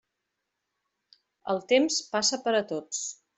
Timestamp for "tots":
2.73-3.05